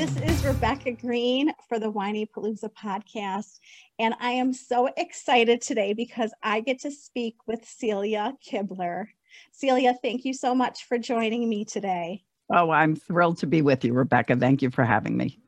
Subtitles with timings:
[0.00, 3.58] This is Rebecca Greene for the Whinypaluza podcast.
[3.98, 9.08] And I am so excited today because I get to speak with Celia Kibler.
[9.52, 12.24] Celia, thank you so much for joining me today.
[12.50, 14.36] Oh, I'm thrilled to be with you, Rebecca.
[14.36, 15.38] Thank you for having me.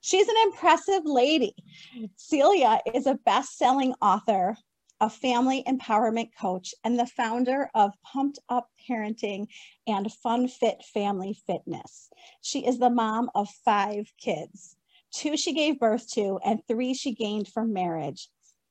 [0.00, 1.54] She's an impressive lady.
[2.16, 4.56] Celia is a best selling author,
[5.02, 9.48] a family empowerment coach, and the founder of Pumped Up Parenting
[9.86, 12.08] and Fun Fit Family Fitness.
[12.40, 14.76] She is the mom of five kids
[15.12, 18.28] two she gave birth to, and three she gained from marriage,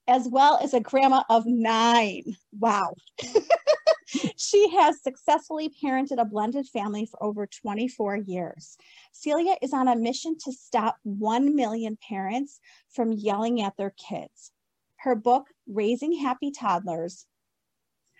[0.08, 2.36] as well as a grandma of nine.
[2.60, 2.96] Wow.
[4.36, 8.78] she has successfully parented a blended family for over 24 years.
[9.14, 12.60] Celia is on a mission to stop 1 million parents
[12.90, 14.52] from yelling at their kids.
[14.98, 17.28] Her book, Raising Happy Toddlers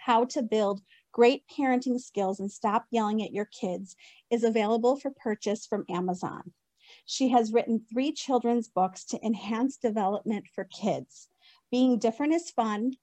[0.06, 0.82] How to Build
[1.12, 3.98] Great Parenting Skills and Stop Yelling at Your Kids,
[4.30, 6.54] is available for purchase from Amazon.
[7.06, 11.28] She has written three children's books to enhance development for kids
[11.72, 12.94] Being Different is Fun,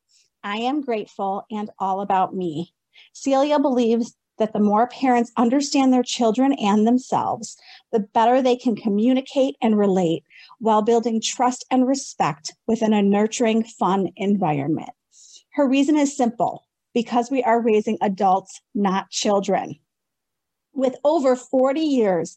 [0.42, 2.72] I Am Grateful, and All About Me.
[3.12, 7.58] Celia believes that the more parents understand their children and themselves,
[7.92, 10.24] the better they can communicate and relate
[10.58, 14.90] while building trust and respect within a nurturing, fun environment.
[15.54, 16.64] Her reason is simple
[16.94, 19.76] because we are raising adults, not children.
[20.72, 22.36] With over 40 years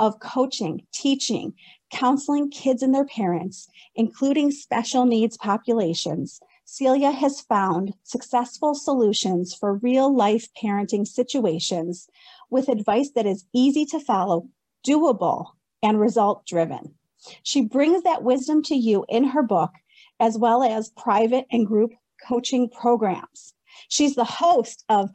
[0.00, 1.54] of coaching, teaching,
[1.90, 9.76] counseling kids and their parents, including special needs populations, Celia has found successful solutions for
[9.76, 12.08] real life parenting situations
[12.50, 14.48] with advice that is easy to follow,
[14.86, 15.52] doable,
[15.82, 16.97] and result driven.
[17.42, 19.72] She brings that wisdom to you in her book,
[20.20, 21.92] as well as private and group
[22.26, 23.54] coaching programs.
[23.88, 25.10] She's the host of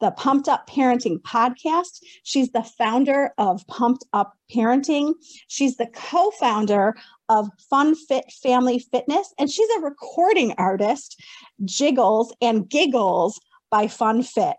[0.00, 2.02] the Pumped Up Parenting podcast.
[2.24, 5.14] She's the founder of Pumped Up Parenting.
[5.46, 6.96] She's the co founder
[7.28, 11.22] of Fun Fit Family Fitness, and she's a recording artist,
[11.64, 13.40] Jiggles and Giggles
[13.70, 14.56] by Fun Fit.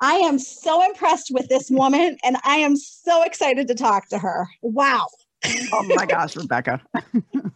[0.00, 4.18] I am so impressed with this woman, and I am so excited to talk to
[4.18, 4.48] her.
[4.62, 5.06] Wow.
[5.72, 6.80] Oh my gosh, Rebecca.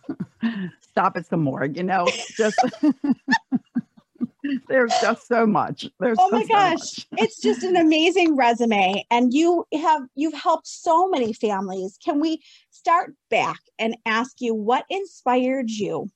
[0.80, 2.06] Stop it some more, you know,
[2.36, 2.58] just
[4.68, 5.86] there's just so much.
[6.00, 10.66] There's oh my gosh, so it's just an amazing resume, and you have you've helped
[10.66, 11.98] so many families.
[12.04, 16.10] Can we start back and ask you what inspired you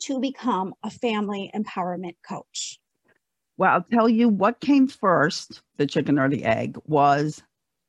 [0.00, 2.78] to become a family empowerment coach?
[3.58, 7.42] Well, I'll tell you what came first, the chicken or the egg, was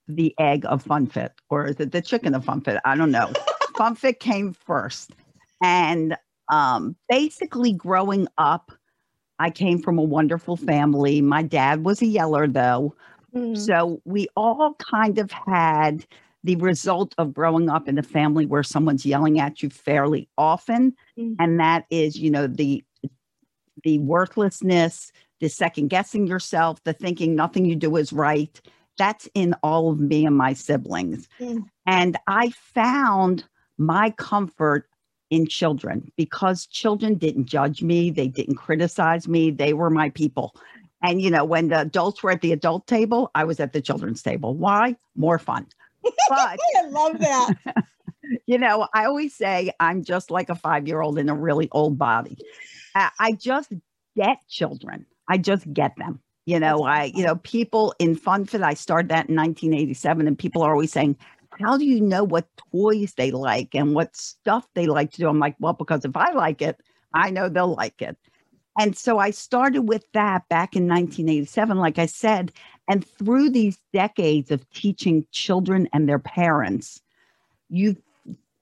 [0.08, 2.80] the egg of FunFit, or is it the chicken of FunFit?
[2.86, 3.32] I don't know.
[3.76, 5.12] FunFit came first.
[5.62, 6.16] And
[6.52, 8.72] um, basically, growing up,
[9.40, 11.22] I came from a wonderful family.
[11.22, 12.96] My dad was a yeller, though.
[13.36, 13.58] Mm.
[13.58, 16.06] So we all kind of had
[16.44, 20.96] the result of growing up in a family where someone's yelling at you fairly often.
[21.20, 21.36] Mm.
[21.40, 22.84] And that is, you know, the
[23.84, 28.60] the worthlessness, the second guessing yourself, the thinking nothing you do is right.
[28.98, 31.28] That's in all of me and my siblings.
[31.40, 31.66] Mm.
[31.86, 33.46] And I found
[33.78, 34.90] my comfort
[35.30, 40.56] in children because children didn't judge me, they didn't criticize me, they were my people.
[41.04, 43.82] And you know, when the adults were at the adult table, I was at the
[43.82, 44.56] children's table.
[44.56, 44.96] Why?
[45.16, 45.68] More fun.
[46.30, 47.54] But I love that.
[48.46, 51.68] you know, I always say I'm just like a five year old in a really
[51.72, 52.38] old body.
[52.96, 53.72] I just
[54.16, 55.06] get children.
[55.30, 56.20] I just get them.
[56.48, 60.62] You know, I, you know, people in FunFit, I started that in 1987, and people
[60.62, 61.18] are always saying,
[61.60, 65.28] how do you know what toys they like and what stuff they like to do?
[65.28, 66.80] I'm like, well, because if I like it,
[67.14, 68.18] I know they'll like it.
[68.80, 72.54] And so I started with that back in 1987, like I said.
[72.88, 77.02] And through these decades of teaching children and their parents,
[77.70, 77.98] you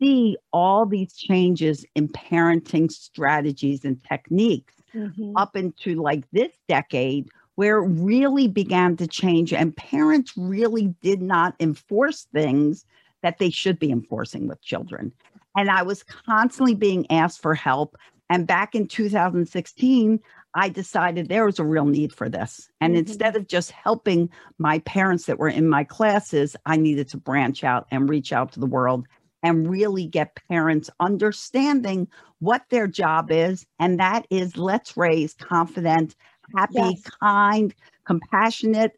[0.02, 5.34] see all these changes in parenting strategies and techniques Mhm.
[5.36, 11.22] up into like this decade where it really began to change and parents really did
[11.22, 12.86] not enforce things
[13.24, 15.12] that they should be enforcing with children.
[15.58, 17.96] And i was constantly being asked for help.
[18.30, 20.20] And back in 2016
[20.58, 22.70] i decided there was a real need for this.
[22.82, 23.00] And Mhm.
[23.00, 27.64] instead of just helping my parents that were in my classes i needed to branch
[27.64, 29.06] out and reach out to the world
[29.44, 32.08] and really get parents understanding
[32.40, 33.66] what their job is.
[33.80, 36.16] And that is let's raise confident
[36.56, 37.02] happy Yes.
[37.04, 37.74] kind
[38.06, 38.98] compassionate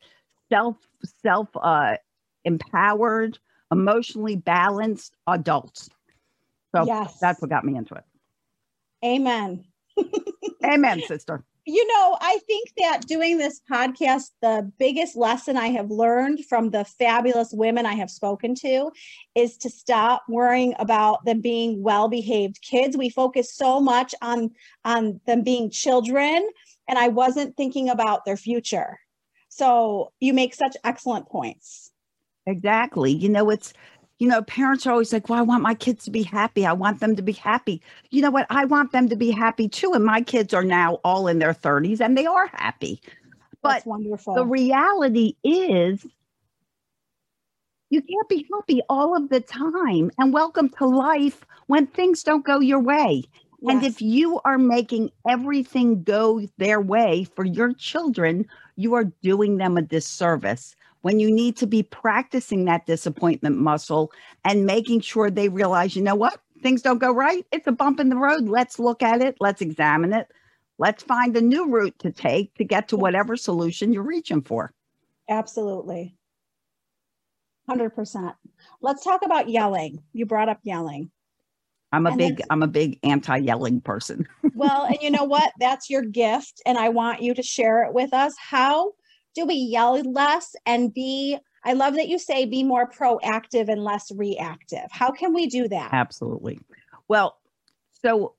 [0.50, 0.78] self
[1.22, 1.96] self uh
[2.46, 3.38] empowered
[3.72, 5.90] emotionally balanced adults
[6.74, 7.18] so yes.
[7.20, 8.04] that's what got me into it
[9.04, 9.66] Amen.
[10.66, 15.92] amen sister You know, I think that doing this podcast, the biggest lesson I have
[15.92, 18.90] learned from the fabulous women I have spoken to
[19.36, 22.96] is to stop worrying about them being well-behaved kids.
[22.96, 24.52] We focus so much on
[24.86, 26.48] on them being children,
[26.88, 29.00] and I wasn't thinking about their future.
[29.50, 31.92] So you make such excellent points.
[32.45, 33.12] Exactly.
[33.12, 33.74] You know, it's,
[34.19, 36.66] you know, parents are always like, well, I want my kids to be happy.
[36.66, 37.81] I want them to be happy.
[38.10, 38.48] You know what?
[38.50, 39.94] I want them to be happy too.
[39.94, 43.01] And my kids are now all in their 30s and they are happy.
[43.62, 44.36] But That's wonderful.
[44.36, 46.06] the reality is,
[47.90, 50.12] you can't be happy all of the time.
[50.18, 53.24] And welcome to life when things don't go your way.
[53.63, 58.45] And if you are making everything go their way for your children,
[58.75, 64.12] you are doing them a disservice when you need to be practicing that disappointment muscle
[64.44, 66.39] and making sure they realize, you know what?
[66.62, 67.45] Things don't go right.
[67.51, 68.50] It's a bump in the road.
[68.50, 69.38] Let's look at it.
[69.39, 70.27] Let's examine it.
[70.80, 74.71] Let's find a new route to take to get to whatever solution you're reaching for.
[75.30, 76.15] Absolutely.
[77.69, 78.36] 100%.
[78.81, 80.04] Let's talk about yelling.
[80.13, 81.12] You brought up yelling.
[81.92, 84.28] I'm a And big I'm a big anti-yelling person.
[84.54, 85.51] Well, and you know what?
[85.60, 86.62] That's your gift.
[86.66, 88.34] And I want you to share it with us.
[88.38, 88.94] How
[89.36, 93.84] do we yell less and be, I love that you say be more proactive and
[93.84, 94.88] less reactive.
[94.89, 95.94] How can we do that?
[95.94, 96.60] Absolutely.
[97.07, 97.38] Well,
[98.01, 98.33] so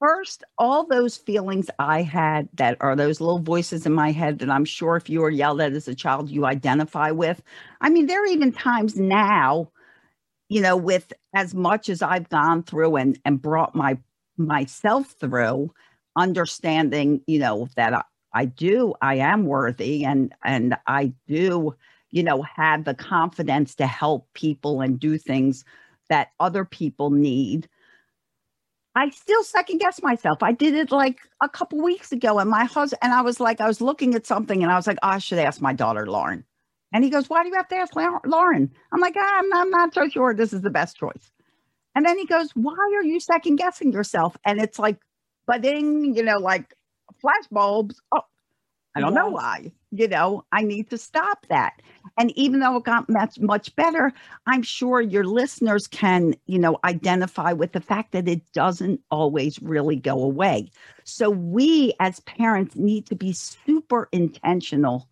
[0.00, 4.50] first, all those feelings I had that are those little voices in my head that
[4.50, 7.42] I'm sure if you were yelled at as a child, you identify with.
[7.80, 9.70] I mean, there are even times now,
[10.52, 13.96] you know, with as much as I've gone through and, and brought my
[14.36, 15.72] myself through,
[16.14, 18.02] understanding, you know, that I,
[18.34, 21.74] I do, I am worthy and and I do,
[22.10, 25.64] you know, have the confidence to help people and do things
[26.10, 27.66] that other people need.
[28.94, 30.42] I still second guess myself.
[30.42, 33.62] I did it like a couple weeks ago, and my husband and I was like,
[33.62, 36.06] I was looking at something, and I was like, oh, I should ask my daughter
[36.06, 36.44] Lauren.
[36.92, 38.70] And he goes, Why do you have to ask Lauren?
[38.92, 41.30] I'm like, ah, I'm, I'm not so sure this is the best choice.
[41.94, 44.36] And then he goes, Why are you second guessing yourself?
[44.44, 44.98] And it's like,
[45.46, 46.74] budding, you know, like
[47.20, 48.00] flash bulbs.
[48.12, 48.22] Oh,
[48.94, 49.72] I don't know why.
[49.90, 51.80] You know, I need to stop that.
[52.18, 54.12] And even though it got much, much better,
[54.46, 59.60] I'm sure your listeners can, you know, identify with the fact that it doesn't always
[59.62, 60.70] really go away.
[61.04, 65.08] So we as parents need to be super intentional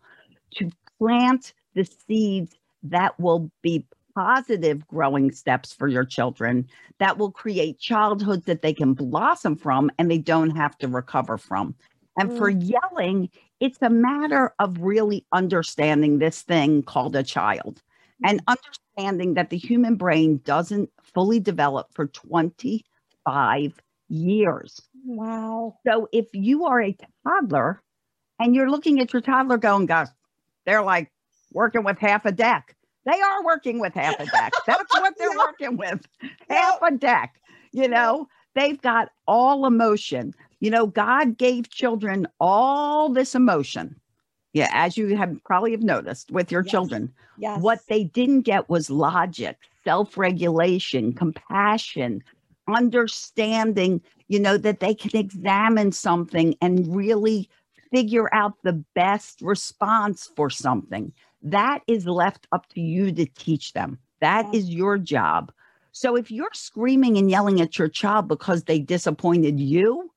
[0.57, 7.31] to plant the seeds that will be positive growing steps for your children that will
[7.31, 11.75] create childhoods that they can blossom from and they don't have to recover from.
[12.19, 12.69] And for mm.
[12.69, 17.83] yelling, it's a matter of really understanding this thing called a child
[18.25, 18.57] and mm.
[18.57, 24.81] understanding that the human brain doesn't fully develop for 25 years.
[25.05, 25.77] Wow.
[25.87, 27.83] So if you are a toddler
[28.39, 30.09] and you're looking at your toddler going, gosh,
[30.67, 31.11] they're like
[31.53, 32.75] working with half a deck.
[33.07, 34.53] They are working with half a deck.
[34.67, 36.01] That's what they're working with.
[36.49, 37.41] Half a deck.
[37.73, 40.35] You know, they've got all emotion.
[40.61, 43.99] You know, God gave children all this emotion.
[44.53, 46.71] Yeah, as you have probably have noticed with your Yes.
[46.71, 47.13] children.
[47.39, 47.61] Yes.
[47.61, 52.23] What they didn't get was logic, self regulation, compassion,
[52.69, 57.49] understanding, you know, that they can examine something and really
[57.93, 61.13] figure out the best response for something.
[61.43, 63.99] That is left up to you to teach them.
[64.21, 65.53] That is your job.
[65.93, 70.11] So if you're screaming and yelling at your child because they disappointed you,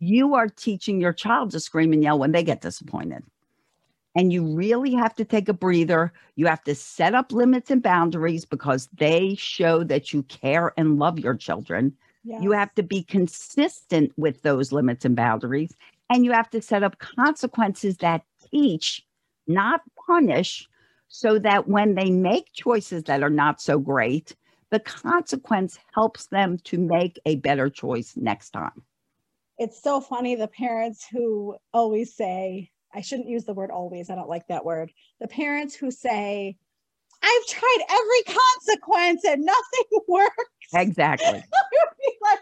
[0.00, 3.22] you are teaching your child to scream and yell when they get disappointed.
[4.14, 6.12] And you really have to take a breather.
[6.34, 10.98] You have to set up limits and boundaries because they show that you care and
[10.98, 11.96] love your children.
[12.24, 15.74] You have to be consistent with those limits and boundaries.
[16.10, 19.06] And you have to set up consequences that teach,
[19.48, 20.68] not punish,
[21.08, 24.36] so that when they make choices that are not so great,
[24.70, 28.82] the consequence helps them to make a better choice next time.
[29.58, 34.14] it's so funny the parents who always say i shouldn't use the word always i
[34.14, 36.56] don't like that word the parents who say
[37.22, 40.34] i've tried every consequence and nothing works
[40.74, 41.26] Exactly.
[41.28, 42.40] I would be like,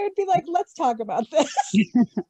[0.00, 1.54] I would be like, let's talk about this.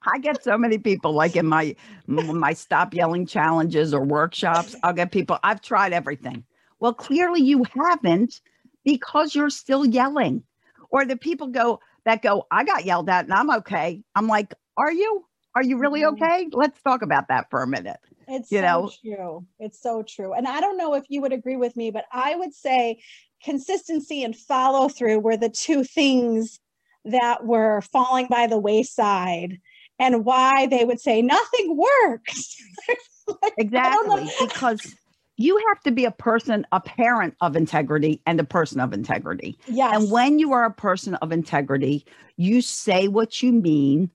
[0.06, 4.74] I get so many people like in my my stop yelling challenges or workshops.
[4.82, 6.44] I'll get people, I've tried everything.
[6.80, 8.40] Well, clearly you haven't
[8.84, 10.42] because you're still yelling.
[10.90, 14.02] Or the people go that go, I got yelled at and I'm okay.
[14.14, 15.24] I'm like, are you?
[15.54, 16.12] Are you really Mhm.
[16.12, 16.48] okay?
[16.52, 17.98] Let's talk about that for a minute.
[18.28, 18.90] It's You so know?
[19.02, 19.46] true.
[19.58, 20.32] It's so true.
[20.32, 23.00] And I don't know if you would agree with me, but I would say
[23.42, 26.60] consistency and follow through were the two things
[27.04, 29.59] that were falling by the wayside
[29.99, 32.57] and why they would say nothing works.
[33.42, 34.16] Like, I don't know.
[34.16, 34.47] Exactly.
[34.49, 34.97] Because
[35.37, 39.57] you have to be a person, a parent of integrity and a person of integrity.
[39.69, 39.95] Yes.
[39.95, 42.04] And when you are a person of integrity,
[42.37, 44.11] you say what you mean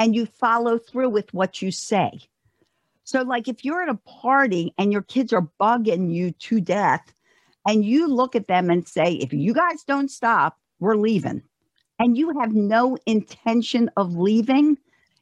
[0.00, 2.10] and you follow through with what you say.
[3.04, 7.12] So, like if you're at a party and your kids are bugging you to death,
[7.66, 11.42] and you look at them and say, if you guys don't stop, we're leaving,
[11.98, 14.78] and you have no intention of leaving,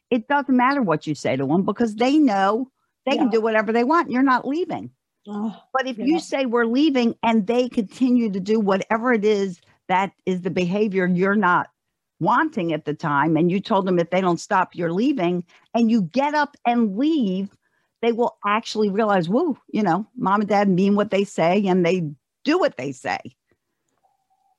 [0.09, 2.69] it doesn't matter what you say to them because they know
[3.05, 4.11] they can do whatever they want.
[4.11, 4.91] You're not leaving.
[5.27, 6.05] Oh, But if Yeah.
[6.05, 10.49] you say we're leaving and they continue to do whatever it is that is the
[10.49, 11.69] behavior you're not
[12.19, 15.91] wanting at the time, and you told them if they don't stop, you're leaving, and
[15.91, 17.49] you get up and leave,
[18.01, 21.85] they will actually realize, whoa, you know, mom and dad mean what they say and
[21.85, 22.09] they
[22.45, 23.19] do what they say.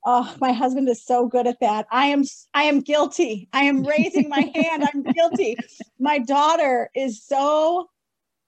[0.07, 1.87] Oh, my husband is so good at that.
[1.91, 2.23] I am
[2.55, 3.49] i am guilty.
[3.53, 4.85] I am raising my hand.
[4.85, 5.57] I'm guilty.
[5.99, 7.89] My daughter is so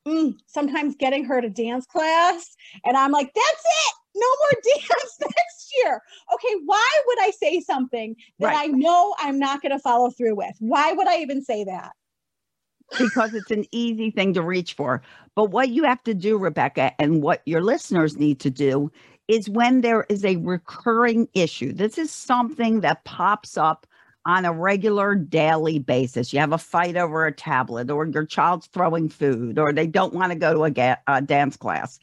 [0.06, 3.94] mm, sometimes getting her to dance class and I'm like, that's it.
[4.14, 6.00] No more dance next year.
[6.34, 8.56] Okay, why would I say something that Right.
[8.56, 10.54] I know I'm not going to follow through with?
[10.60, 11.92] Why would I even say that?
[12.96, 15.02] because it's an easy thing to reach for.
[15.34, 18.90] But what you have to do, Rebecca, and what your listeners need to do
[19.28, 23.86] is when there is a recurring issue, this is something that pops up
[24.26, 26.32] on a regular daily basis.
[26.32, 30.14] You have a fight over a tablet, or your child's throwing food, or they don't
[30.14, 31.98] want to go to a, ga- a dance class.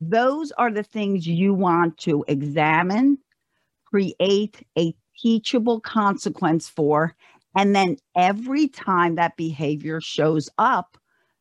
[0.00, 3.18] Those are the things you want to examine,
[3.84, 7.14] create a teachable consequence for,
[7.56, 10.96] and then every time that behavior shows up,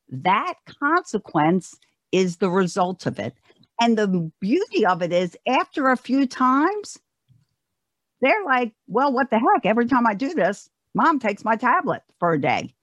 [0.10, 1.78] that consequence
[2.12, 3.36] is the result of it.
[3.80, 6.98] And the beauty of it is, after a few times,
[8.22, 9.66] they're like, well, what the heck?
[9.66, 12.74] Every time I do this, mom takes my tablet for a day.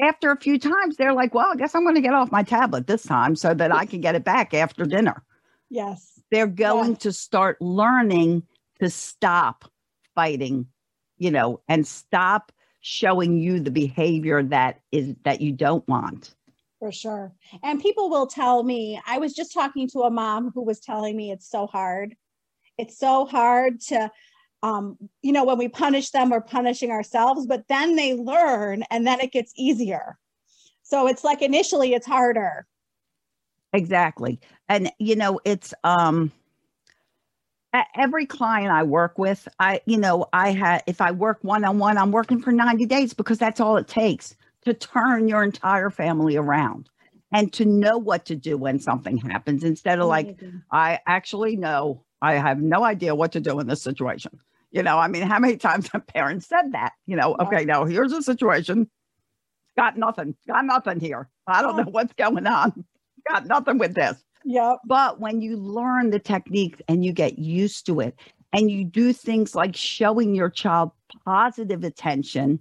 [0.00, 2.42] After a few times, they're like, well, I guess I'm going to get off my
[2.42, 5.22] tablet this time so that I can get it back after dinner
[5.68, 6.20] Yes.
[6.30, 7.02] they're going Yes.
[7.02, 8.44] to start learning
[8.80, 9.64] to stop
[10.14, 10.66] fighting
[11.18, 16.34] you know and stop showing you the behavior that is that you don't want
[16.80, 17.32] For sure.
[17.62, 21.16] And people will tell me, I was just talking to a mom who was telling
[21.16, 22.16] me it's so hard.
[22.78, 24.10] It's so hard to,
[24.62, 29.06] um, you know, when we punish them, we're punishing ourselves, but then they learn and
[29.06, 30.18] then it gets easier.
[30.82, 32.66] So it's like initially it's harder.
[33.72, 36.32] exactly and you know it's um
[37.94, 42.10] every client i work with i you know i had if i work one-on-one i'm
[42.10, 46.88] working for 90 days because that's all it takes to turn your entire family around
[47.32, 50.62] and to know what to do when something happens instead of like Amazing.
[50.70, 54.38] I actually know I have no idea what to do in this situation.
[54.72, 56.92] You know, I mean, how many times have parents said that?
[57.06, 57.46] You know, Yeah.
[57.46, 58.88] okay, now here's a situation.
[59.76, 60.34] Got nothing.
[60.46, 61.28] Got nothing here.
[61.46, 61.84] I don't Yeah.
[61.84, 62.84] know what's going on.
[63.28, 64.22] Got nothing with this.
[64.44, 64.74] Yeah.
[64.86, 68.14] But when you learn the techniques and you get used to it
[68.52, 70.90] and you do things like showing your child
[71.24, 72.60] positive attention,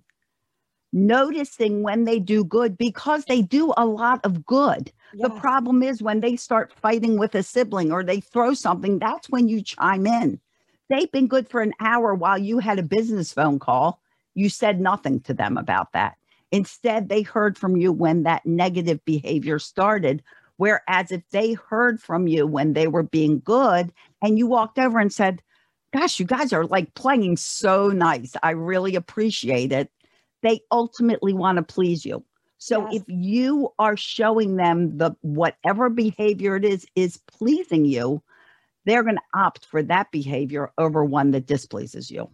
[0.91, 4.91] noticing when they do good because they do a lot of good.
[5.13, 9.29] The problem is when they start fighting with a sibling or they throw something, that's
[9.29, 10.39] when you chime in.
[10.89, 14.01] They've been good for an hour while you had a business phone call.
[14.35, 16.15] You said nothing to them about that.
[16.51, 20.23] Instead, they heard from you when that negative behavior started.
[20.57, 24.99] Whereas if they heard from you when they were being good and you walked over
[24.99, 25.41] and said,
[25.91, 28.33] Gosh, you guys are like playing so nice.
[28.43, 29.91] I really appreciate it.
[30.41, 32.23] They ultimately want to please you.
[32.57, 32.95] So Yes.
[32.95, 38.21] if you are showing them the whatever behavior it is is pleasing you,
[38.85, 42.29] they're going to opt for that behavior over one that displeases you.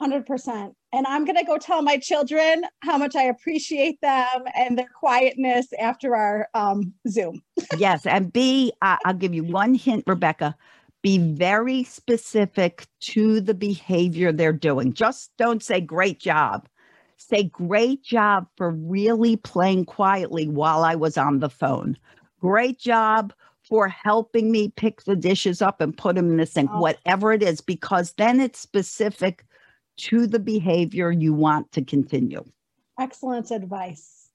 [0.00, 0.74] 100%.
[0.92, 4.88] And I'm going to go tell my children how much I appreciate them and their
[4.88, 7.42] quietness after our um, Zoom.
[7.78, 10.56] yes, and I I'll give you one hint, Rebecca.
[11.04, 14.94] Be very specific to the behavior they're doing.
[14.94, 16.66] Just don't say great job.
[17.18, 21.98] Say great job for really playing quietly while I was on the phone.
[22.40, 23.34] Great job
[23.68, 26.80] for helping me pick the dishes up and put them in the sink, Oh.
[26.80, 29.44] whatever it is, because then it's specific
[29.98, 32.42] to the behavior you want to continue.
[32.98, 34.30] Excellent advice.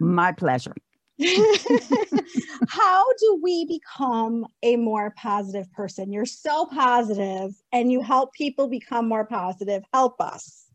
[0.00, 0.74] My pleasure.
[2.68, 6.12] How do we become a more positive person?
[6.12, 9.84] You're so positive and you help people become more positive.
[9.92, 10.66] Help us.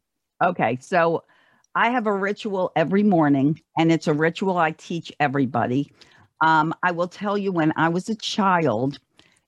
[0.41, 1.23] Okay, so
[1.75, 5.91] I have a ritual every morning, and it's a ritual I teach everybody.
[6.41, 8.99] Um, I will tell you when I was a child,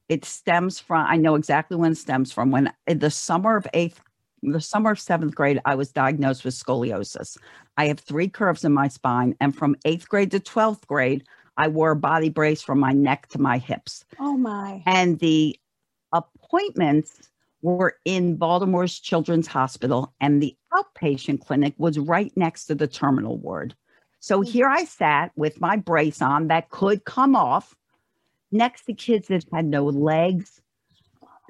[0.09, 2.51] it stems from, I know exactly when it stems from.
[2.51, 4.01] When in the summer of eighth,
[4.43, 7.37] the summer of seventh grade, I was diagnosed with scoliosis.
[7.81, 11.23] I have three curves in my spine, and from eighth grade to 12th grade,
[11.57, 14.83] I wore a body brace from my neck to my hips Oh my.
[14.85, 15.59] and the
[16.13, 17.31] appointments
[17.63, 23.39] were in Baltimore's Children's Hospital, and the outpatient clinic was right next to the terminal
[23.39, 23.75] ward.
[24.19, 24.47] So mm.
[24.47, 27.75] here I sat with my brace on that could come off
[28.51, 30.61] next to kids that had no legs.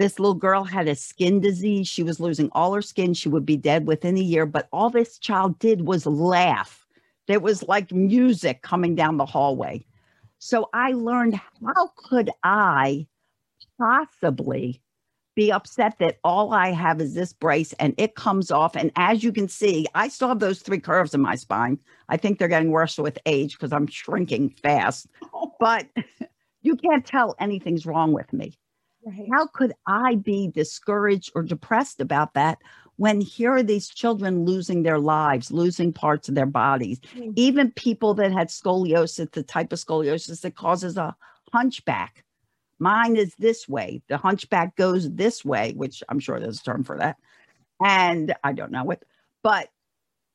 [0.01, 1.87] This little girl had a skin disease.
[1.87, 3.13] She was losing all her skin.
[3.13, 4.47] She would be dead within a year.
[4.47, 6.87] But all this child did was laugh.
[7.27, 9.85] There was like music coming down the hallway.
[10.39, 13.05] So I learned how could I
[13.77, 14.81] possibly
[15.35, 18.75] be upset that all I have is this brace and it comes off.
[18.75, 21.77] And as you can see, I still have those three curves in my spine.
[22.09, 25.05] I think they're getting worse with age because I'm shrinking fast,
[25.59, 25.85] but
[26.63, 28.57] you can't tell anything's wrong with me.
[29.05, 29.27] Right.
[29.31, 32.59] How could I be discouraged or depressed about that
[32.97, 36.99] when here are these children losing their lives, losing parts of their bodies?
[37.15, 37.33] Mm.
[37.35, 41.15] Even people that had scoliosis, the type of scoliosis that causes a
[41.51, 42.23] hunchback.
[42.79, 44.01] Mine is this way.
[44.07, 47.17] The hunchback goes this way, which I'm sure there's a term for that.
[47.83, 49.03] And I don't know it.
[49.43, 49.69] But,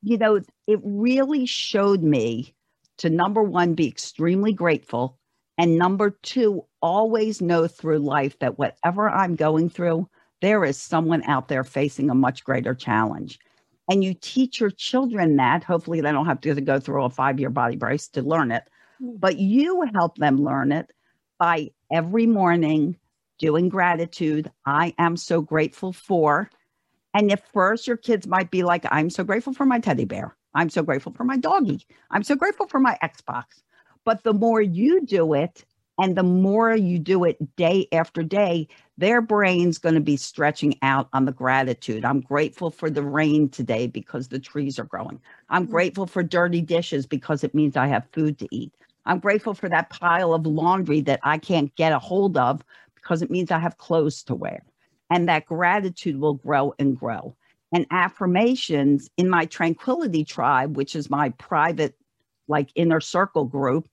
[0.01, 2.53] you know, it really showed me
[2.97, 5.17] to number one, be extremely grateful.
[5.57, 10.07] And number two, always know through life that whatever I'm going through,
[10.41, 13.39] there is someone out there facing a much greater challenge.
[13.89, 15.63] And you teach your children that.
[15.65, 18.63] Hopefully, they don't have to go through a five year body brace to learn it,
[19.01, 19.19] Mm.
[19.19, 20.91] but you help them learn it
[21.37, 22.97] by every morning
[23.37, 24.49] doing gratitude.
[24.65, 26.49] I am so grateful for.
[27.13, 30.35] And at first, your kids might be like, I'm so grateful for my teddy bear.
[30.55, 31.85] I'm so grateful for my doggy.
[32.11, 33.43] I'm so grateful for my Xbox.
[34.05, 35.65] But the more you do it,
[35.99, 40.75] and the more you do it day after day, their brain's going to be stretching
[40.81, 42.05] out on the gratitude.
[42.05, 45.21] I'm grateful for the rain today because the trees are growing.
[45.49, 45.71] I'm Mm.
[45.71, 48.73] grateful for dirty dishes because it means I have food to eat.
[49.05, 52.63] I'm grateful for that pile of laundry that I can't get a hold of
[52.95, 54.63] because it means I have clothes to wear.
[55.09, 57.35] And that gratitude will grow and grow.
[57.73, 61.95] And affirmations in my Tranquility Tribe, which is my private,
[62.47, 63.87] like inner circle group,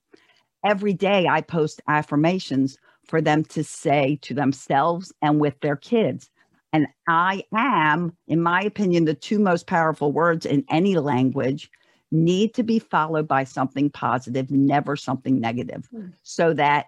[0.65, 6.31] every day I post affirmations for them to say to themselves and with their kids.
[6.73, 11.71] And I am, in my opinion, the two most powerful words in any language
[12.11, 16.09] need to be followed by something positive, never something negative, Hmm.
[16.23, 16.87] so that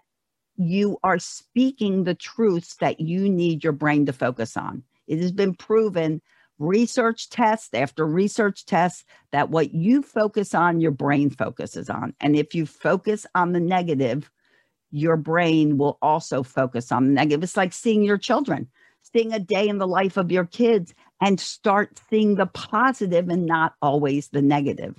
[0.56, 4.82] you are speaking the truths that you need your brain to focus on.
[5.06, 6.22] It has been proven,
[6.58, 12.14] research test after research test, that what you focus on, your brain focuses on.
[12.20, 14.30] And if you focus on the negative,
[14.90, 17.42] your brain will also focus on the negative.
[17.42, 18.68] It's like seeing your children,
[19.02, 23.46] seeing a day in the life of your kids and start seeing the positive and
[23.46, 24.98] not always the negative.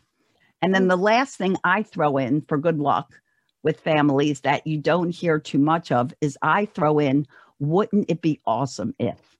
[0.61, 0.89] And then mm.
[0.89, 3.19] the last thing I throw in for good luck
[3.63, 7.27] with families that you don't hear too much of is I throw in,
[7.59, 9.36] wouldn't it be awesome if?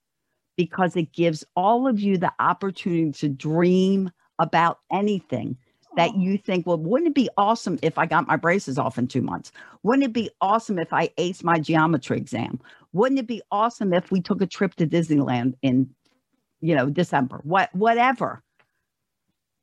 [0.58, 5.58] Because it gives all of you the opportunity to dream about anything
[5.96, 8.98] that Oh, you think, well, wouldn't it be awesome if I got my braces off
[8.98, 9.52] in two months?
[9.84, 12.60] Wouldn't it be awesome if I aced my geometry exam?
[12.93, 15.89] Wouldn't it be awesome if we took a trip to Disneyland in,
[16.62, 17.39] you know, December?
[17.43, 18.43] What, whatever.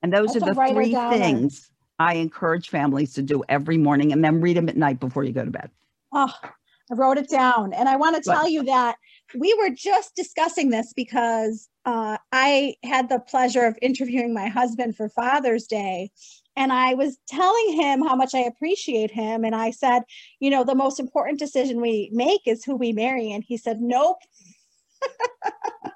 [0.02, 4.24] And those That's are the three things I encourage families to do every morning, and
[4.24, 5.70] then read them at night before you go to bed.
[6.12, 6.34] Oh,
[6.90, 7.72] I wrote it down.
[7.72, 8.96] And I want to tell you that
[9.34, 14.96] we were just discussing this because uh, I had the pleasure of interviewing my husband
[14.96, 16.10] for Father's Day.
[16.56, 19.44] and I was telling him how much I appreciate him.
[19.44, 20.02] And I said,
[20.38, 23.32] you know, the most important decision we make is who we marry.
[23.32, 24.18] And he said, nope.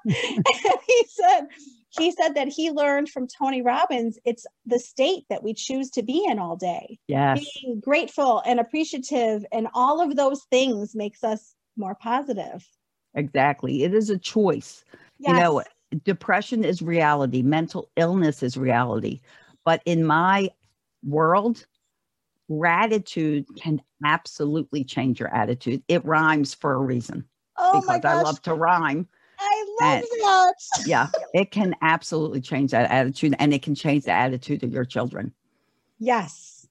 [0.05, 1.47] he said,
[1.91, 6.03] he said that he learned from Tony Robbins, it's the state that we choose to
[6.03, 6.99] be in all day.
[7.07, 7.39] Yes.
[7.61, 12.67] Being grateful and appreciative and all of those things makes us more positive.
[13.19, 13.83] Exactly.
[13.83, 14.83] It is a choice.
[15.19, 15.29] Yes.
[15.29, 15.63] You know,
[16.03, 19.19] depression is reality, mental illness is reality.
[19.65, 20.49] But in my
[21.03, 21.65] world,
[22.49, 25.83] gratitude can absolutely change your attitude.
[25.87, 27.25] It rhymes for a reason
[27.57, 29.07] oh my because I love to rhyme.
[29.39, 30.53] I love and- that.
[30.85, 34.85] Yeah, it can absolutely change that attitude and it can change the attitude of your
[34.85, 35.33] children.
[35.99, 36.67] Yes,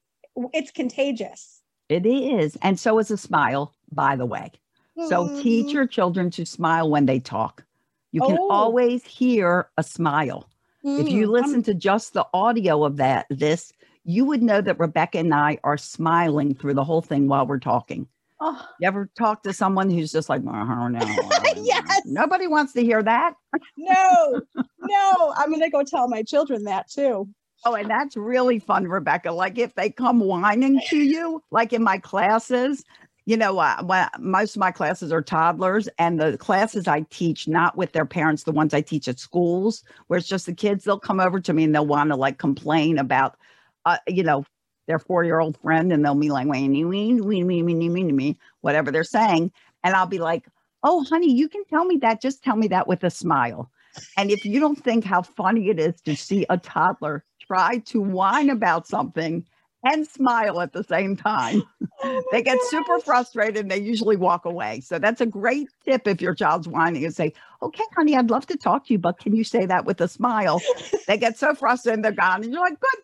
[0.53, 1.63] it's contagious.
[1.89, 2.57] It is.
[2.63, 4.53] And so is a smile, by the way.
[5.01, 5.75] So teach Mhm.
[5.75, 7.65] your children to smile when they talk.
[8.13, 8.51] You can Oh.
[8.51, 10.49] always hear a smile.
[10.97, 13.73] If you Mm, listen to just the audio of that, this,
[14.05, 17.59] you would know that Rebecca and I are smiling through the whole thing while we're
[17.59, 18.09] talking.
[18.41, 20.99] oh, You ever talk to someone who's just like, oh, no,
[21.65, 22.03] Yes.
[22.05, 23.35] nobody wants to hear that.
[23.77, 24.41] no,
[24.81, 27.29] no, I'm going to go tell my children that too.
[27.65, 29.33] Oh, and that's really fun, Rebecca.
[29.33, 32.85] Like if they come whining to you, like in my classes,
[33.29, 37.77] you know, uh, most of my classes are toddlers, and the classes I teach, not
[37.77, 40.99] with their parents, the ones I teach at schools, where it's just the kids, they'll
[40.99, 43.37] come over to me and they'll want to like complain about,
[43.85, 44.47] uh, you know,
[44.87, 48.39] their four year old friend, and they'll be like, weeny, weeny, weeny, weeny, weeny, weeny,
[48.63, 49.53] whatever they're saying.
[49.85, 50.47] And I'll be like,
[50.83, 52.23] oh, honey, you can tell me that.
[52.23, 53.71] Just tell me that with a smile.
[54.17, 58.01] And if you don't think how funny it is to see a toddler try to
[58.01, 59.45] whine about something
[59.85, 61.63] and smile at the same time,
[62.01, 64.81] Oh they get super frustrated and they usually walk away.
[64.81, 68.47] So that's a great tip if your child's whining and say, Okay, honey, I'd love
[68.47, 70.63] to talk to you, but can you say that with a smile?
[71.09, 72.45] they get so frustrated and they're gone.
[72.45, 73.03] And you're like, Good.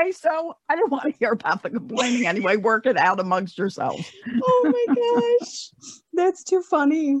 [0.00, 2.56] Okay, so I didn't want to hear about the complaining anyway.
[2.56, 4.10] Work it out amongst yourselves.
[4.42, 5.70] oh my gosh,
[6.12, 7.20] that's too funny.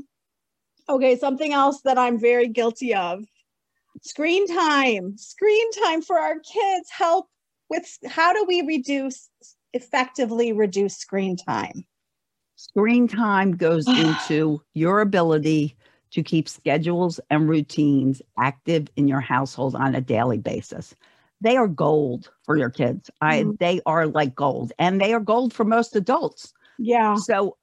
[0.88, 3.24] Okay, something else that I'm very guilty of
[4.02, 5.18] screen time.
[5.18, 6.88] Screen time for our kids.
[6.90, 7.26] Help
[7.68, 9.28] with how do we reduce
[9.72, 11.84] effectively reduce screen time?
[12.56, 15.76] Screen time goes into your ability
[16.12, 20.94] to keep schedules and routines active in your household on a daily basis.
[21.40, 23.10] They are gold for your kids.
[23.20, 23.58] I Mhm.
[23.58, 26.54] they are like gold and they are gold for most adults.
[26.78, 27.16] Yeah.
[27.16, 27.56] So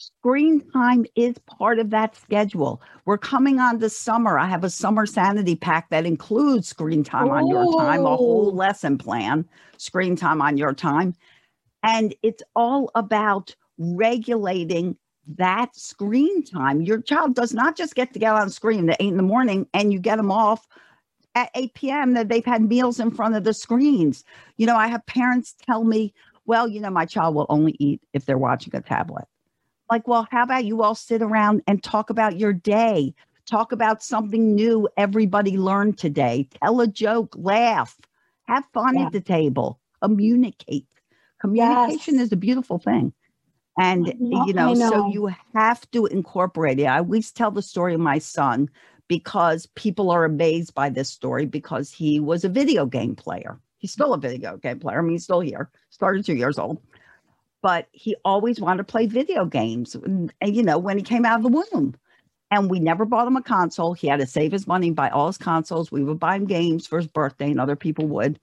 [0.00, 2.80] screen time is part of that schedule.
[3.04, 4.38] We're coming on this summer.
[4.38, 8.54] I have a summer sanity pack that includes screen time on your time, a whole
[8.54, 11.14] lesson plan, screen time on your time.
[11.82, 14.96] And it's all about regulating
[15.36, 16.80] that screen time.
[16.80, 19.66] Your child does not just get to get on screen at eight in the morning
[19.74, 20.66] and you get them off
[21.34, 22.14] at 8 p.m.
[22.14, 24.24] that they've had meals in front of the screens.
[24.56, 26.12] You know, I have parents tell me,
[26.46, 29.26] well, you know, my child will only eat if they're watching a tablet.
[29.90, 33.12] Like, well, how about you all sit around and talk about your day?
[33.46, 36.48] Talk about something new everybody learned today.
[36.62, 37.98] Tell a joke, laugh,
[38.44, 39.06] have fun Yeah.
[39.06, 40.86] at the table, communicate.
[41.40, 42.26] Communication Yes.
[42.26, 43.12] is a beautiful thing.
[43.80, 46.84] And, know- you know, I so you have to incorporate it.
[46.84, 48.68] I always tell the story of my son
[49.08, 53.58] because people are amazed by this story because he was a video game player.
[53.78, 54.98] He's still a video game player.
[55.00, 56.80] I mean, he's still here, started two years old,
[57.62, 59.94] but he always wanted to play video games.
[59.96, 61.94] Mm, and, you know, when he came out of the womb,
[62.50, 63.94] and we never bought him a console.
[63.94, 65.92] He had to save his money, buy all his consoles.
[65.92, 68.40] We would buy him games for his birthday, and other people would.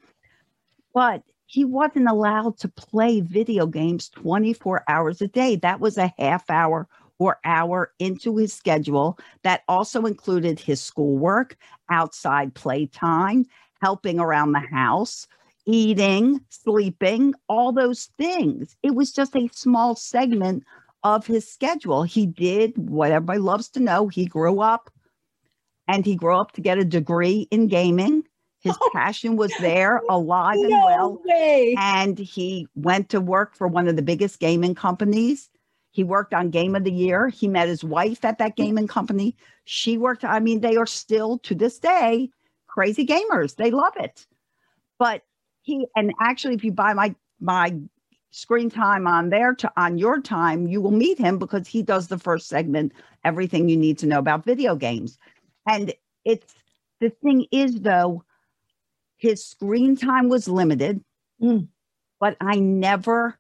[0.93, 5.55] But he wasn't allowed to play video games 24 hours a day.
[5.57, 6.87] That was a half hour
[7.19, 9.17] or hour into his schedule.
[9.43, 11.57] That also included his schoolwork,
[11.89, 13.45] outside playtime,
[13.81, 15.27] helping around the house,
[15.67, 18.75] eating, sleeping, all those things.
[18.81, 20.63] It was just a small segment
[21.03, 22.03] of his schedule.
[22.03, 24.07] He did what everybody loves to know.
[24.07, 24.89] He grew up
[25.87, 28.23] and he grew up to get a degree in gaming.
[28.59, 28.89] His Oh.
[28.93, 31.75] passion was there, alive and no well way.
[31.77, 35.49] and he went to work for one of the biggest gaming companies.
[35.91, 37.27] He worked on Game of the Year.
[37.29, 39.35] He met his wife at that gaming company.
[39.65, 42.29] She worked, I mean, they are still to this day
[42.67, 43.55] crazy gamers.
[43.55, 44.27] They love it.
[44.99, 45.23] But
[45.67, 47.75] he and actually if you buy my my
[48.31, 52.07] screen time on their to on your time, you will meet him because he does
[52.07, 55.19] the first segment, everything you need to know about video games.
[55.67, 56.55] And it's
[57.01, 58.23] the thing is though,
[59.17, 61.03] his screen time was limited
[61.41, 61.67] mm.
[62.19, 63.37] but I never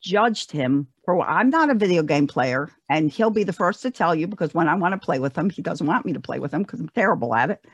[0.00, 3.90] judged him for I'm not a video game player and he'll be the first to
[3.90, 6.20] tell you because when I want to play with him he doesn't want me to
[6.20, 7.64] play with him because I'm terrible at it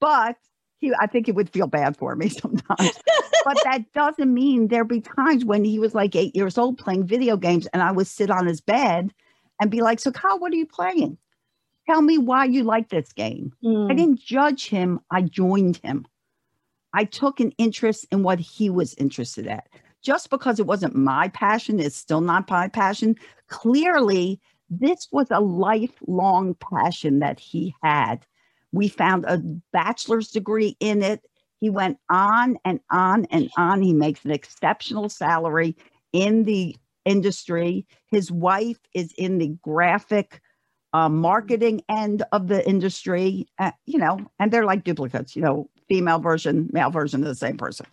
[0.00, 0.36] but
[0.78, 2.98] he, I think he would feel bad for me sometimes.
[3.44, 7.06] but that doesn't mean there'd be times when he was like eight years old playing
[7.06, 9.12] video games and I would sit on his bed
[9.60, 11.18] and be like, So, Kyle, what are you playing?
[11.88, 13.52] Tell me why you like this game.
[13.64, 13.96] I Mm.
[13.96, 16.06] didn't judge him, I joined him.
[16.92, 19.68] I took an interest in what he was interested at.
[20.02, 23.16] Just because it wasn't my passion, it's still not my passion.
[23.48, 28.26] Clearly, this was a lifelong passion that he had.
[28.72, 29.38] We found a
[29.72, 31.22] bachelor's degree in it.
[31.60, 33.82] He went on and on and on.
[33.82, 35.76] He makes an exceptional salary
[36.12, 37.86] in the industry.
[38.10, 40.40] His wife is in the graphic
[40.92, 45.68] uh, marketing end of the industry, uh, you know, and they're like duplicates, you know,
[45.88, 47.86] female version, male version of the same person.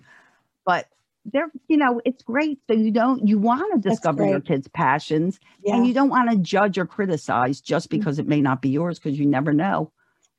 [0.66, 0.88] But
[1.26, 2.60] they're, you know, it's great.
[2.70, 5.76] So you don't, you want to discover your kids' passions Yeah.
[5.76, 9.00] and you don't want to judge or criticize just because it may not be yours
[9.00, 9.92] because you never know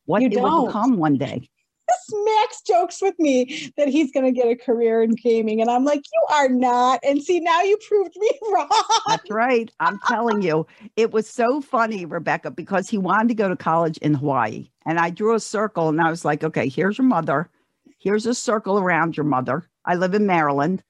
[0.07, 0.67] what You it don't.
[0.67, 1.49] become one day.
[2.25, 5.61] Max jokes with me that he's going to get a career in gaming.
[5.61, 7.01] And I'm like, you are not.
[7.05, 8.69] And see, now you proved me wrong.
[9.09, 9.71] That's right.
[9.81, 13.99] I'm telling you, it was so funny, Rebecca, because he wanted to go to college
[13.99, 14.71] in Hawaii.
[14.87, 17.51] And I drew a circle and I was like, okay, here's your mother.
[17.99, 19.69] Here's a circle around your mother.
[19.85, 20.83] I live in Maryland.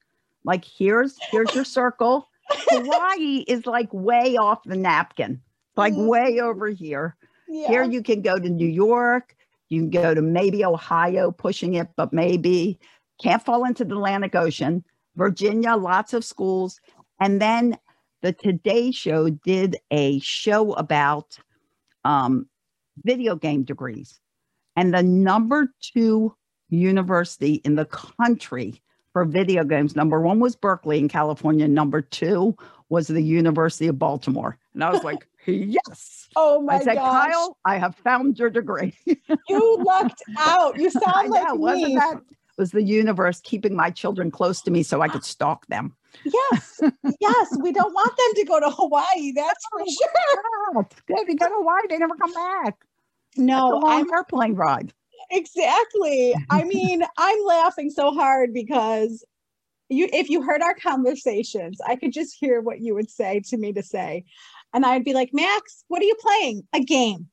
[0.45, 2.29] Like, here's here's your circle.
[2.49, 5.41] Hawaii is like way off the napkin,
[5.75, 6.07] like Mm.
[6.07, 7.15] way over here.
[7.47, 7.67] Yeah.
[7.67, 9.35] Here you can go to New York.
[9.69, 12.79] You can go to maybe Ohio, pushing it, but maybe
[13.21, 14.83] can't fall into the Atlantic Ocean.
[15.15, 16.79] Virginia, lots of schools.
[17.19, 17.77] And then
[18.21, 21.37] the Today Show did a show about
[22.03, 22.47] um,
[23.03, 24.19] video game degrees.
[24.75, 26.35] And the number two
[26.69, 28.81] university in the country
[29.13, 31.67] for video games, number one was Berkeley in California.
[31.67, 32.55] Number two
[32.89, 34.57] was the University of Baltimore.
[34.73, 36.27] And I was like, yes.
[36.35, 36.81] oh my god.
[36.81, 37.31] I said, gosh.
[37.31, 38.93] Kyle, I have found your degree.
[39.49, 40.79] You lucked out.
[40.79, 41.59] You sound like know, me.
[41.59, 42.21] wasn't that
[42.57, 45.95] was the universe keeping my children close to me so I could stalk them?
[46.23, 46.79] Yes.
[47.19, 47.57] Yes.
[47.61, 49.33] We don't want them to go to Hawaii.
[49.35, 50.09] That's for oh, sure.
[50.75, 51.27] Yeah, it's good.
[51.27, 52.77] They go to Hawaii, they never come back.
[53.35, 54.93] No, It's a long I'm airplane ride.
[55.31, 56.33] exactly.
[56.49, 59.25] I mean, I'm laughing so hard because
[59.89, 63.57] you if you heard our conversations, I could just hear what you would say to
[63.57, 64.25] me to say.
[64.75, 66.63] And I'd be like, Max, what are you playing?
[66.73, 67.27] A game.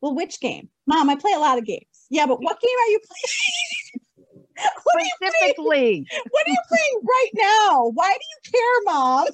[0.00, 0.70] Well, which game?
[0.86, 1.84] Mom, I play a lot of games.
[2.10, 4.02] Yeah, but what game are you playing?
[4.82, 6.06] what, are you playing?
[6.30, 7.90] What are you playing right now?
[7.92, 9.26] Why do you care, Mom?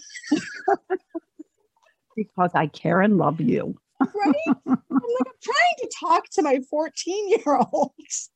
[2.17, 3.79] because I care and love you.
[4.01, 4.35] Right?
[4.49, 8.31] I'm like, I'm trying to talk to my 14 year olds.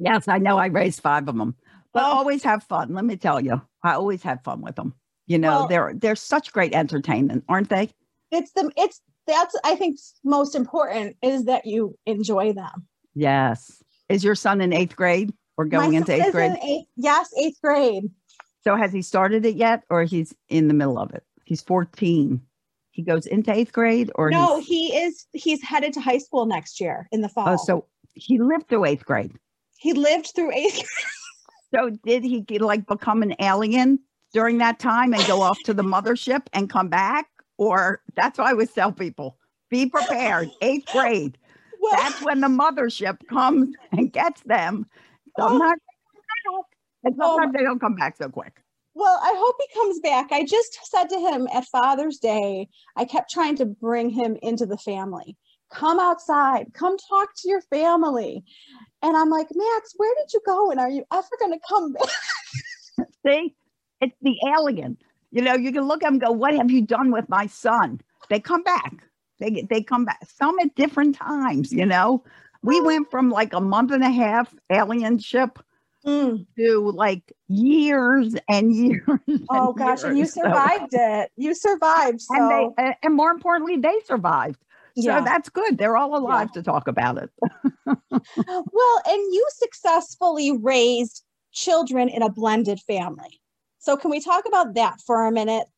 [0.00, 1.54] Yes, I know I raised five of them,
[1.94, 2.18] but Oh.
[2.18, 2.92] always have fun.
[2.92, 4.92] Let me tell you, I always have fun with them.
[5.26, 7.90] You know, Well- they're they're such great entertainment, aren't they?
[8.36, 12.86] It's the it's that's I think most important is that you enjoy them.
[13.14, 13.82] Yes.
[14.08, 16.50] Is your son in eighth grade or going My into son eighth is grade?
[16.52, 18.04] in eighth- yes, eighth grade.
[18.62, 21.22] So has he started it yet, or he's in the middle of it?
[21.44, 22.40] He's 14.
[22.90, 26.80] He goes into eighth grade, or No, he is he's headed to high school next
[26.80, 27.48] year in the fall.
[27.48, 29.32] oh, so he lived through eighth grade.
[29.78, 30.82] he lived through eighth
[31.74, 33.98] So did he get, like become an alien
[34.32, 37.26] during that time and go off to the mothership and come back?
[37.58, 39.38] Or that's why I always tell people:
[39.70, 40.50] be prepared.
[40.62, 41.38] Eighth grade.
[41.80, 44.86] well, That's when the mothership comes and gets them.
[45.38, 45.78] Sometimes, back,
[46.48, 46.64] oh.
[47.06, 48.62] oh, sometimes they don't come back so quick.
[48.94, 50.32] Well, I hope he comes back.
[50.32, 52.66] I just said to him at Father's Day,
[52.96, 55.36] I kept trying to bring him into the family.
[55.70, 58.42] Come outside, come talk to your family.
[59.02, 60.70] And I'm like, Max, where did you go?
[60.70, 63.06] And are you ever going to come back?
[63.26, 63.54] See,
[64.00, 64.96] it's the alien.
[65.32, 67.46] You know, you can look at them and go, What have you done with my
[67.46, 68.00] son?
[68.30, 69.04] They come back.
[69.38, 70.20] They get they come back.
[70.26, 72.24] Some at different times, you know.
[72.62, 75.58] We went from like a month and a half alien ship
[76.04, 76.46] Mm.
[76.56, 79.02] to like years and years.
[79.50, 80.34] Oh gosh, and you years.
[80.34, 81.30] So- survived it.
[81.36, 82.20] You survived.
[82.20, 84.62] So and they and- and more importantly, they survived.
[84.94, 85.18] yeah.
[85.18, 85.78] So that's good.
[85.78, 87.30] They're all alive to talk about it.
[87.86, 93.40] well, and you successfully raised children in a blended family.
[93.86, 95.68] So can we talk about that for a minute?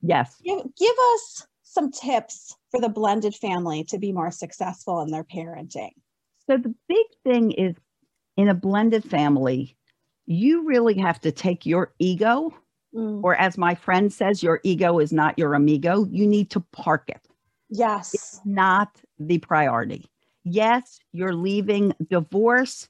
[0.00, 0.40] Yes.
[0.44, 5.24] Give, give us some tips for the blended family to be more successful in their
[5.24, 5.90] parenting.
[6.48, 7.74] So the big thing is
[8.36, 9.76] in a blended family,
[10.26, 12.54] you really have to take your ego,
[12.94, 16.06] Mm, or as my friend says, your ego is not your amigo.
[16.08, 17.20] You need to park it.
[17.68, 18.14] Yes.
[18.14, 20.08] It's not the priority.
[20.44, 22.88] Yes, you're leaving divorce,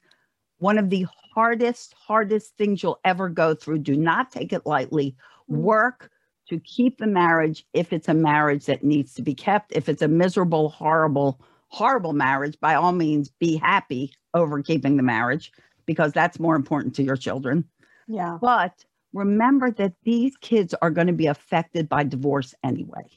[0.59, 1.07] one of the
[1.37, 3.79] hardest, hardest things you'll ever go through.
[3.79, 5.15] Do not take it lightly.
[5.51, 5.59] Mm.
[5.59, 6.11] Work
[6.49, 9.73] to keep the marriage if it's a marriage that needs to be kept.
[9.73, 15.03] If it's a miserable, horrible, horrible marriage, by all means, be happy over keeping the
[15.03, 15.53] marriage.
[15.87, 17.65] because that's more important to your children.
[18.09, 18.39] Yeah.
[18.41, 23.09] But remember that these kids are going to be affected by divorce anyway.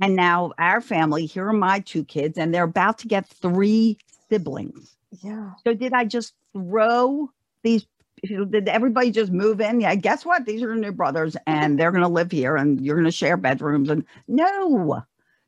[0.00, 3.96] And now our family, here are my two kids, and they're about to get three
[4.28, 4.94] siblings.
[5.22, 5.52] Yeah.
[5.64, 7.30] So did I just throw
[7.66, 7.86] these?
[8.22, 9.80] Did everybody just move in?
[9.80, 10.46] Yeah, guess what?
[10.46, 13.36] These are new brothers, and they're going to live here, and you're going to share
[13.36, 13.90] bedrooms.
[13.90, 15.02] And no,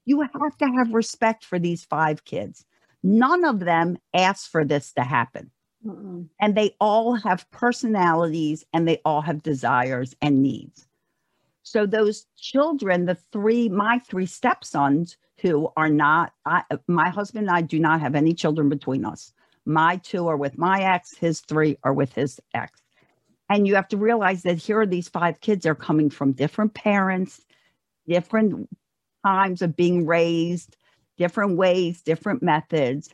[0.04, 2.66] you have to have respect for these five kids.
[3.02, 5.50] None of them asked for this to happen,
[5.86, 6.28] Mm-mm.
[6.40, 10.86] and they all have personalities, and they all have desires and needs.
[11.62, 17.56] So those children, the three, my three stepsons, who are not, I, my husband and
[17.56, 19.32] I do not have any children between us.
[19.68, 22.80] My two are with my ex, his three are with his ex.
[23.50, 26.72] And you have to realize that here are these five kids, they're coming from different
[26.72, 27.44] parents,
[28.08, 28.66] different
[29.26, 30.78] times of being raised,
[31.18, 33.10] different ways, different methods.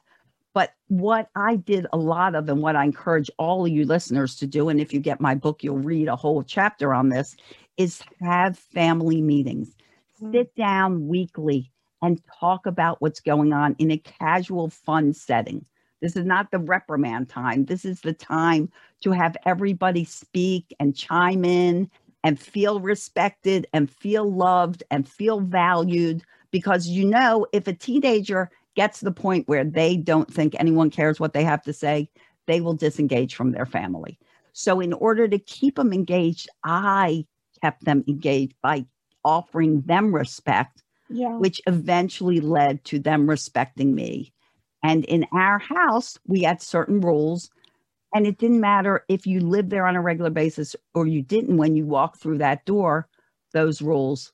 [0.53, 4.37] But what I did a lot of, and what I encourage all of you listeners
[4.37, 7.37] to do, and if you get my book, you'll read a whole chapter on this,
[7.77, 9.75] is have family meetings.
[10.23, 10.31] Mm.
[10.31, 15.67] Sit down weekly and talk about what's going on in a casual, fun setting.
[16.01, 17.65] This is not the reprimand time.
[17.65, 18.71] This is the time
[19.03, 21.91] to have everybody speak and chime in
[22.23, 26.23] and feel respected and feel loved and feel valued.
[26.51, 30.91] Because you know, if a teenager gets to the point where they don't think anyone
[30.91, 32.11] cares what they have to say,
[32.47, 34.19] they will disengage from their family.
[34.53, 37.27] So, in order to keep them engaged, I
[37.63, 38.87] kept them engaged by
[39.25, 41.39] offering them respect Yeah.
[41.39, 44.34] which eventually led to them respecting me.
[44.85, 47.51] And in our house, we had certain rules,
[48.15, 51.57] and it didn't matter if you lived there on a regular basis or you didn't.
[51.57, 53.09] When you walked through that door,
[53.55, 54.33] those rules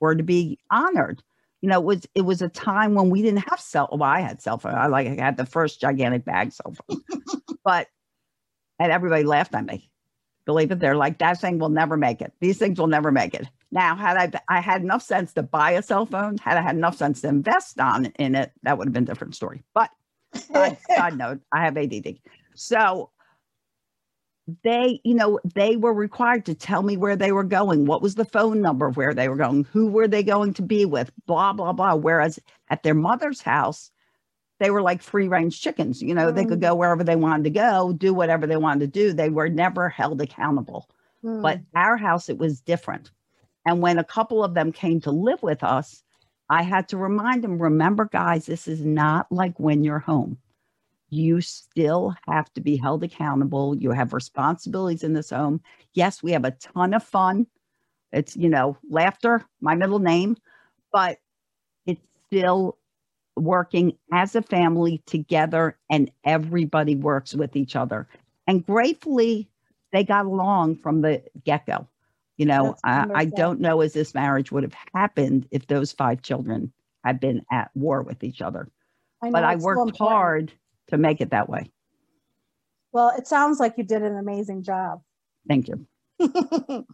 [0.00, 1.22] were to be honored.
[1.60, 3.90] You know, it was it was a time when we didn't have cell.
[3.92, 4.74] Well, I had cell phone.
[4.74, 7.02] I like I had the first gigantic bag cell phone,
[7.64, 7.88] but
[8.78, 9.90] and everybody laughed at me.
[10.46, 12.32] Believe it, they're like that thing will never make it.
[12.40, 13.46] These things will never make it.
[13.72, 16.76] Now, had I I had enough sense to buy a cell phone, had I had
[16.76, 19.62] enough sense to invest on in it, that would have been a different story.
[19.74, 19.90] But
[20.34, 20.78] side
[21.16, 22.18] note, I have ADD.
[22.54, 23.10] So
[24.64, 28.14] they, you know, they were required to tell me where they were going, what was
[28.14, 31.10] the phone number of where they were going, who were they going to be with,
[31.26, 31.94] blah, blah, blah.
[31.94, 33.90] Whereas at their mother's house,
[34.58, 36.02] they were like free range chickens.
[36.02, 38.86] You know, they could go wherever they wanted to go, do whatever they wanted to
[38.86, 39.12] do.
[39.12, 40.88] They were never held accountable.
[41.24, 41.42] Mm.
[41.42, 43.10] But our house, it was different.
[43.66, 46.02] And when a couple of them came to live with us,
[46.48, 50.38] I had to remind them remember, guys, this is not like when you're home.
[51.10, 53.74] You still have to be held accountable.
[53.76, 55.60] You have responsibilities in this home.
[55.94, 57.46] Yes, we have a ton of fun.
[58.12, 60.36] It's, you know, laughter, my middle name,
[60.92, 61.18] but
[61.86, 62.78] it's still
[63.36, 68.08] working as a family together and everybody works with each other.
[68.46, 69.48] And gratefully,
[69.92, 71.86] they got along from the get go.
[72.40, 76.22] You know, I, I don't know as this marriage would have happened if those five
[76.22, 76.72] children
[77.04, 78.66] had been at war with each other.
[79.22, 80.50] I But I it's so worked hard
[80.88, 81.70] to make it that way.
[82.92, 85.02] Well, it sounds like you did an amazing job.
[85.48, 85.86] Thank you.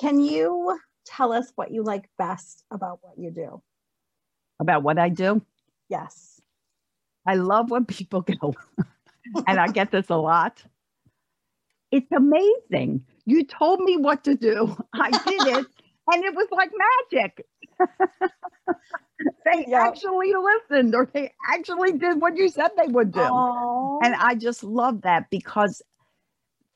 [0.00, 3.60] Can you tell us what you like best about what you do?
[4.60, 5.42] About what I do,
[5.90, 6.40] Yes.
[7.26, 8.54] I love when people go,
[9.46, 10.64] and I get this a lot.
[11.90, 13.04] It's amazing.
[13.28, 14.76] You told me what to do.
[14.94, 15.66] I did it,
[16.08, 16.70] and it was like
[17.12, 17.46] magic.
[19.44, 19.84] they Yeah.
[19.86, 23.20] actually listened, or they actually did what you said they would do.
[23.20, 25.82] Oh, and i just love that because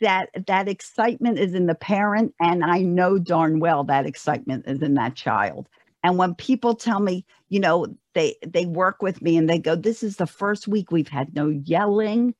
[0.00, 4.82] that that excitement is in the parent and i know darn well that excitement is
[4.82, 5.68] in that child
[6.04, 9.76] and when people tell me you know they they work with me and they go
[9.76, 12.34] this is the first week we've had no yelling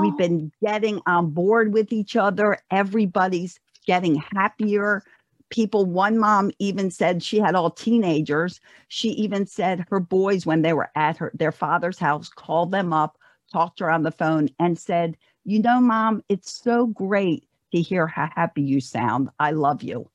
[0.00, 2.58] we've oh, been getting on board with each other.
[2.70, 5.02] Everybody's getting happier.
[5.50, 8.60] People one mom even said she had all teenagers.
[8.88, 12.92] She even said her boys when they were at her their father's house called them
[12.92, 13.18] up
[13.50, 17.80] talked to her on the phone and said you know mom it's so great to
[17.80, 19.30] hear how happy you sound.
[19.38, 20.10] I love you.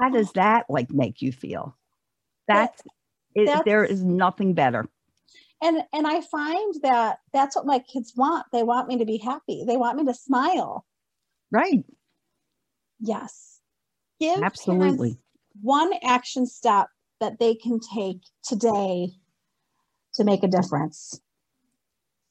[0.00, 0.32] How does oh.
[0.34, 1.76] that like make you feel?
[2.48, 2.82] That's,
[3.34, 4.88] it, there that's- is nothing better
[5.62, 8.46] and and I find that that's what my kids want.
[8.52, 9.64] They want me to be happy.
[9.66, 10.86] They want me to smile.
[11.50, 11.84] right
[13.00, 13.60] Yes.
[14.20, 15.16] Give Absolutely.
[15.62, 16.88] one action step
[17.20, 19.12] that they can take today
[20.14, 21.20] to make a difference.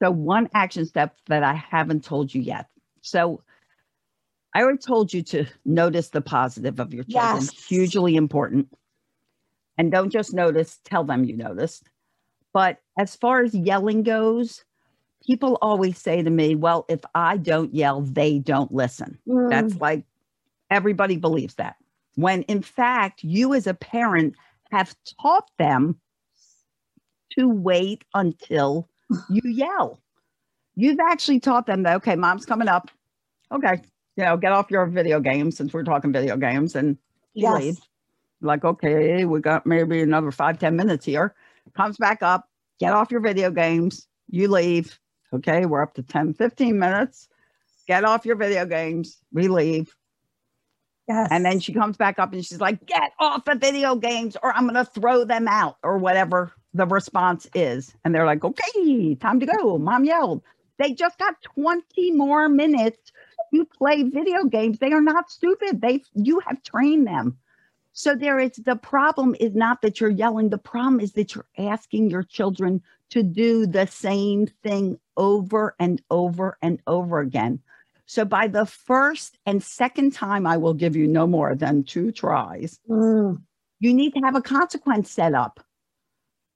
[0.01, 2.67] So, one action step that I haven't told you yet.
[3.01, 3.43] So,
[4.53, 7.41] I already told you to notice the positive of your children.
[7.41, 7.65] Yes.
[7.67, 8.67] Hugely important.
[9.77, 11.83] And don't just notice, tell them you noticed.
[12.53, 14.65] But as far as yelling goes,
[15.25, 19.17] people always say to me, well, if I don't yell, they don't listen.
[19.25, 19.49] Mm.
[19.49, 20.03] That's like
[20.69, 21.77] everybody believes that.
[22.15, 24.35] When in fact, you as a parent
[24.71, 25.97] have taught them
[27.37, 28.89] to wait until
[29.29, 30.01] you yell.
[30.75, 32.91] You've actually taught them that, okay, mom's coming up.
[33.49, 33.81] Okay,
[34.17, 36.97] you know, get off your video games since we're talking video games and
[37.33, 37.79] Yes.
[38.41, 41.33] Like, okay, we got maybe another five ten minutes here.
[41.75, 42.48] Comes back up,
[42.79, 44.99] get off your video games, you leave.
[45.33, 47.27] Okay, we're up to 10, 15 minutes.
[47.87, 49.93] Get off your video games, we leave.
[51.07, 51.27] Yes.
[51.31, 54.55] And then she comes back up and she's like, get off the video games or
[54.55, 57.95] I'm going to throw them out or whatever the response is.
[58.05, 59.79] And they're like, okay, time to go.
[59.79, 60.43] Mom yelled.
[60.77, 63.11] They just got 20 more minutes
[63.53, 64.77] to play video games.
[64.77, 65.81] They are not stupid.
[65.81, 67.37] They you have trained them.
[67.93, 70.49] So there is the problem is not that you're yelling.
[70.49, 76.01] The problem is that you're asking your children to do the same thing over and
[76.09, 77.59] over and over again.
[78.05, 82.11] So by the first and second time, I will give you no more than two
[82.11, 82.79] tries.
[82.89, 83.41] Mm.
[83.79, 85.59] You need to have a consequence set up.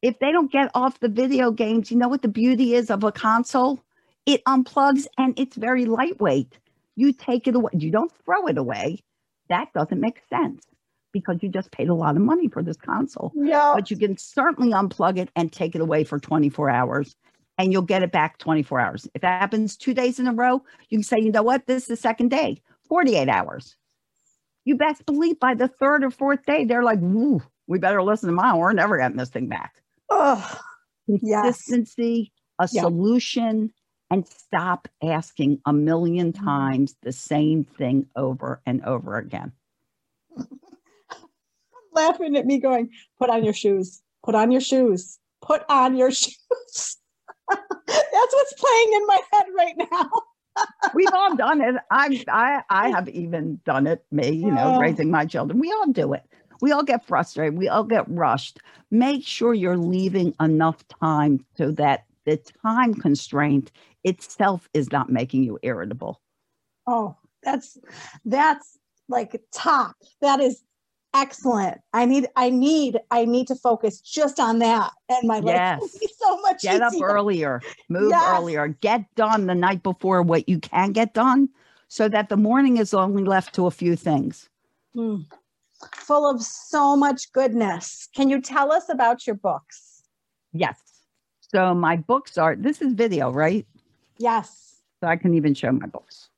[0.02, 3.04] If they don't get off the video games, you know what the beauty is of
[3.04, 3.82] a console?
[4.26, 6.58] It unplugs and it's very lightweight.
[6.96, 9.04] You take it away, you don't throw it away.
[9.50, 10.66] That doesn't make sense
[11.14, 13.72] because you just paid a lot of money for this console Yeah.
[13.76, 17.16] but you can certainly unplug it and take it away for 24 hours
[17.58, 19.08] and you'll get it back 24 hours.
[19.14, 21.84] If that happens two days in a row, you can say, you know what, this
[21.84, 23.78] is the second day, 48 hours.
[24.66, 28.28] You best believe by the third or fourth day, they're like, Ooh, we better listen
[28.30, 28.58] to mom.
[28.58, 29.76] We're never getting this thing back.
[30.10, 30.60] Oh,
[31.08, 31.44] Yes.
[31.44, 32.82] Consistency, a Yeah.
[32.82, 33.72] solution,
[34.10, 36.46] and stop asking a million Mm-hmm.
[36.46, 39.52] times the same thing over and over again.
[41.94, 42.90] Laughing at me going,
[43.20, 46.98] put on your shoes, put on your shoes, put on your shoes.
[47.50, 50.10] That's what's playing in my head right now.
[50.94, 51.76] We've all done it.
[51.92, 54.06] I I I have even done it.
[54.12, 54.80] Me, you know, Oh.
[54.80, 55.60] raising my children.
[55.60, 56.24] We all do it.
[56.62, 57.58] We all get frustrated.
[57.58, 58.60] We all get rushed.
[58.92, 63.72] Make sure you're leaving enough time so that the time constraint
[64.04, 66.22] itself is not making you irritable.
[66.88, 67.78] Oh, that's
[68.24, 68.78] that's
[69.10, 69.96] like top.
[70.22, 70.62] That is
[71.14, 71.80] excellent.
[71.94, 75.90] I need I need I need to focus just on that and my life will
[76.00, 77.62] be so much Get up earlier.
[77.90, 78.40] Move Yes.
[78.40, 78.68] earlier.
[78.70, 81.50] Get done the night before what you can get done
[81.88, 84.50] so that the morning is only left to a few things.
[84.96, 85.26] Mm.
[85.96, 88.08] Full of so much goodness.
[88.16, 90.04] Can you tell us about your books?
[90.54, 90.78] Yes.
[91.42, 93.66] So my books are this is video, right?
[94.18, 94.82] Yes.
[95.02, 96.30] so I can even show my books.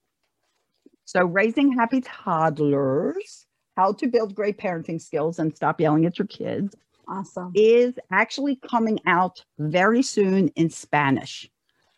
[1.08, 3.45] So, Raising Happy Toddlers
[3.76, 6.76] How to Build Great Parenting Skills and Stop Yelling at Your Kids
[7.08, 7.52] Awesome.
[7.56, 11.50] is actually coming out very soon in Spanish.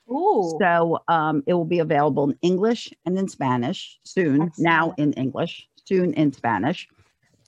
[0.09, 0.57] Ooh.
[0.59, 5.67] So, um, it will be available in English and in Spanish soon, now in English,
[5.85, 6.87] soon in Spanish.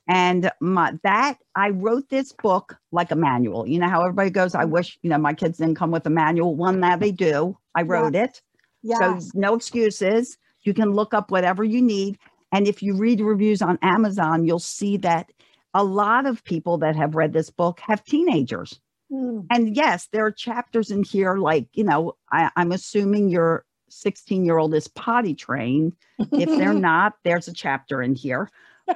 [0.08, 3.68] And my, that I wrote this book like a manual.
[3.68, 6.10] You know how everybody goes, I wish, you know, my kids didn't come with a
[6.10, 6.56] manual.
[6.56, 7.58] Well, now they do.
[7.76, 8.42] I wrote it.
[8.82, 9.00] yes.
[9.00, 10.38] So no excuses.
[10.64, 12.18] You can look up whatever you need.
[12.52, 15.32] And if you read reviews on Amazon, you'll see that
[15.74, 18.80] a lot of people that have read this book have teenagers.
[19.12, 19.46] Mm.
[19.50, 24.46] And yes, there are chapters in here like, you know, I, I'm assuming your 16
[24.46, 25.94] year old is potty trained.
[26.32, 28.50] If they're not, there's a chapter in here.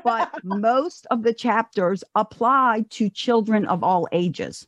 [0.03, 4.65] But most of the chapters apply to children of all ages.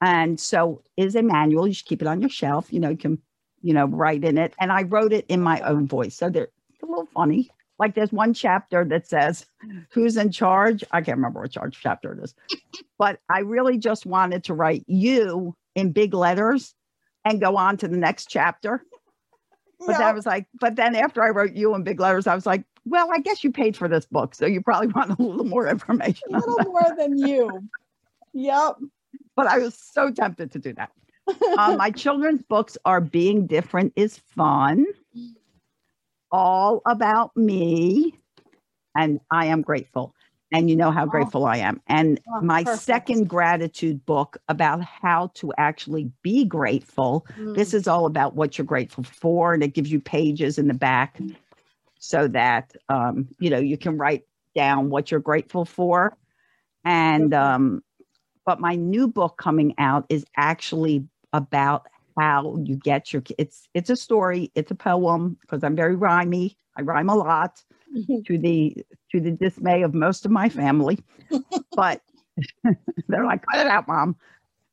[0.00, 1.66] And so is a manual.
[1.66, 2.72] You should keep it on your shelf.
[2.72, 3.18] You know, you can,
[3.62, 4.54] you know, write in it.
[4.58, 6.14] And I wrote it in my own voice.
[6.14, 6.48] So they're
[6.82, 7.50] a little funny.
[7.78, 9.46] Like there's one chapter that says,
[9.90, 10.82] Who's in charge?
[10.90, 12.34] I can't remember what charge chapter it is.
[12.98, 16.74] but I really just wanted to write you in big letters
[17.24, 18.82] and go on to the next chapter.
[19.80, 22.34] But then I was like, but then after I wrote you in big letters, I
[22.34, 24.34] was like, well, I guess you paid for this book.
[24.34, 26.34] So you probably want a little more information.
[26.34, 27.68] a little more than you.
[28.32, 28.76] Yep.
[29.36, 30.90] But I was so tempted to do that.
[31.58, 34.86] Um, my children's books are Being Different is Fun,
[36.30, 38.14] All About Me,
[38.96, 40.14] and I Am Grateful.
[40.50, 41.08] And you know how Oh.
[41.10, 41.80] grateful I am.
[41.88, 42.82] And Oh, my perfect.
[42.82, 47.54] second gratitude book about how to actually be grateful Mm.
[47.54, 50.74] This is all about what you're grateful for, and it gives you pages in the
[50.74, 51.18] back
[51.98, 54.24] so that um, you know you can write
[54.54, 56.16] down what you're grateful for.
[56.84, 57.82] And um,
[58.46, 61.86] but my new book coming out is actually about
[62.18, 63.22] how you get your.
[63.38, 64.50] It's it's a story.
[64.54, 66.56] It's a poem because I'm very rhymey.
[66.76, 67.62] I rhyme a lot
[68.26, 68.76] to the
[69.12, 70.98] to the dismay of most of my family,
[71.72, 72.02] but
[73.08, 74.16] they're like, "Cut it out, mom."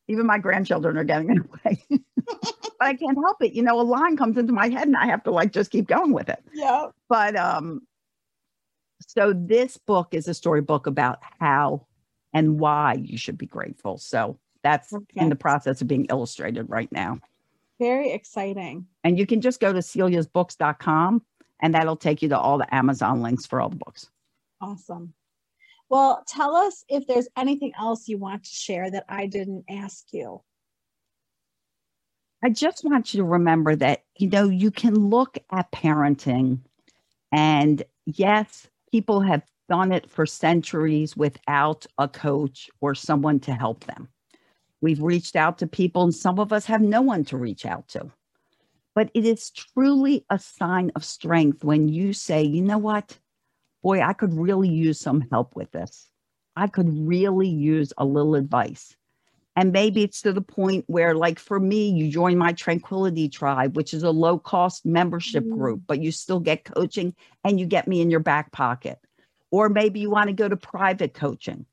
[0.08, 1.84] Even my grandchildren are getting in the way.
[2.16, 3.54] but I can't help it.
[3.54, 5.88] You know, a line comes into my head and I have to like just keep
[5.88, 6.44] going with it.
[6.54, 6.90] Yeah.
[7.10, 7.82] But um,
[9.08, 11.88] so this book is a storybook about how
[12.34, 13.98] and why you should be grateful.
[13.98, 17.20] So that's in the process of being illustrated right now.
[17.80, 18.88] Very exciting.
[19.04, 21.22] And you can just go to celiasbooks.com
[21.62, 24.10] and that'll take you to all the Amazon links for all the books.
[24.62, 25.14] Awesome.
[25.90, 30.06] Well, tell us if there's anything else you want to share that I didn't ask
[30.12, 30.42] you.
[32.44, 36.60] I just want you to remember that, you know, you can look at parenting
[37.32, 43.84] and yes, people have done it for centuries without a coach or someone to help
[43.86, 44.08] them.
[44.86, 47.88] We've reached out to people and some of us have no one to reach out
[47.88, 48.12] to.
[48.94, 53.18] But it is truly a sign of strength when you say, you know what?
[53.82, 56.12] Boy, I could really use some help with this.
[56.56, 58.96] I could really use a little advice.
[59.56, 63.76] And maybe it's to the point where, like for me, you join my Tranquility Tribe,
[63.76, 65.58] which is a low cost membership Mm.
[65.58, 69.00] group, but you still get coaching and you get me in your back pocket.
[69.50, 71.66] Or maybe you want to go to private coaching.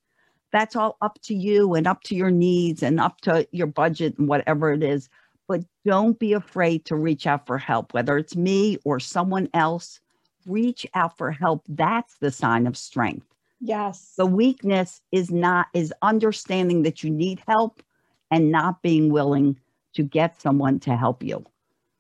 [0.53, 4.19] That's all up to you and up to your needs and up to your budget
[4.19, 5.09] and whatever it is.
[5.49, 10.01] But don't be afraid to reach out for help, whether it's me or someone else.
[10.47, 11.65] Reach out for help.
[11.69, 13.27] That's the sign of strength.
[13.61, 14.15] Yes.
[14.17, 17.83] The weakness is not is understanding that you need help
[18.31, 19.59] and not being willing
[19.95, 21.45] to get someone to help you.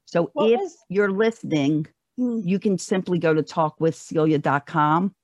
[0.07, 1.87] So What if was- you're listening,
[2.19, 5.15] Mm, you can simply go to talkwithcelia.com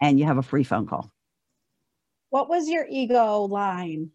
[0.00, 1.10] and you have a free phone call.
[2.30, 4.10] What was your ego line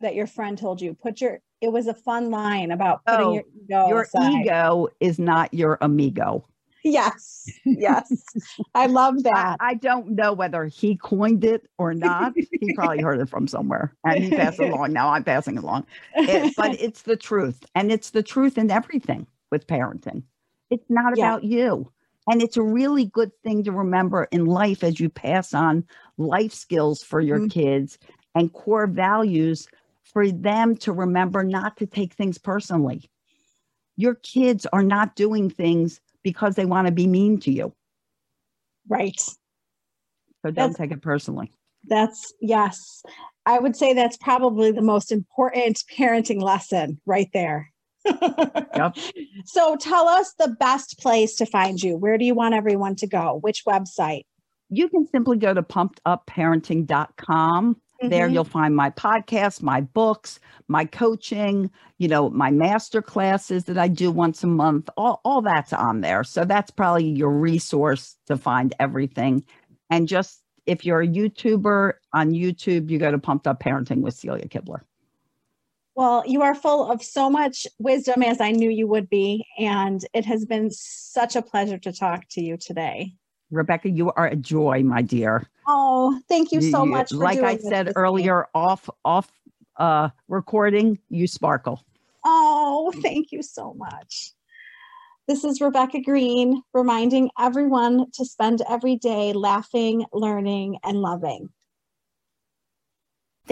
[0.00, 0.94] that your friend told you?
[0.94, 4.42] Put your it was a fun line about putting Oh, your ego your aside.
[4.44, 6.44] ego is not your amigo.
[6.84, 7.48] Yes.
[7.64, 8.24] Yes.
[8.74, 9.56] I love I, that.
[9.60, 12.32] I don't know whether he coined it or not.
[12.34, 14.92] he probably heard it from somewhere and he passed it along.
[14.92, 15.86] Now I'm passing it along.
[16.16, 17.64] It- but it's the truth.
[17.76, 20.24] And it's the truth in everything with parenting.
[20.70, 21.28] It's not Yeah.
[21.28, 21.92] about you.
[22.28, 25.84] And it's a really good thing to remember in life as you pass on
[26.18, 27.50] life skills for your Mhm.
[27.50, 27.98] kids
[28.34, 29.66] and core values
[30.04, 33.10] for them to remember not to take things personally.
[33.96, 37.74] Your kids are not doing things because they want to be mean to you.
[38.88, 39.18] right.
[39.20, 39.36] So
[40.44, 41.52] don't That's- take it personally.
[41.84, 43.02] That's yes.
[43.46, 47.71] I would say that's probably the most important parenting lesson right there.
[48.04, 48.96] Yep.
[49.44, 51.96] So tell us the best place to find you.
[51.96, 53.38] Where do you want everyone to go?
[53.42, 54.24] Which website?
[54.70, 57.76] You can simply go to pumpedupparenting.com.
[58.00, 58.32] There Mhm.
[58.32, 63.86] you'll find my podcast, my books, my coaching, you know, my master classes that I
[63.86, 64.90] do once a month.
[64.96, 66.24] All, all that's on there.
[66.24, 69.44] So that's probably your resource to find everything.
[69.88, 74.14] And just if you're a YouTuber on YouTube, you go to Pumped Up Parenting with
[74.14, 74.80] Celia Kibler.
[75.94, 79.46] Well, you are full of so much wisdom as I knew you would be.
[79.58, 83.14] And it has been such a pleasure to talk to you today.
[83.50, 85.46] Rebecca, you are a joy, my dear.
[85.66, 87.10] Oh, thank you so You- much.
[87.10, 89.30] For like I said earlier, off off
[89.76, 91.84] uh recording, you sparkle.
[92.24, 94.32] Oh, thank you so much.
[95.28, 101.50] This is Rebecca Greene reminding everyone to spend every day laughing, learning, and loving.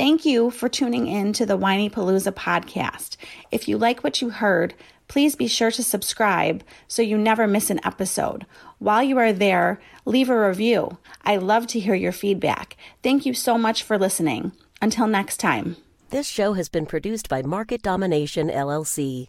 [0.01, 3.18] Thank you for tuning in to the Whinypaluza podcast.
[3.51, 4.72] If you like what you heard,
[5.09, 8.46] please be sure to subscribe so you never miss an episode.
[8.78, 10.96] While you are there, leave a review.
[11.22, 12.78] I love to hear your feedback.
[13.03, 14.53] Thank you so much for listening.
[14.80, 15.76] Until next time.
[16.09, 19.28] This show has been produced by Market Domination LLC.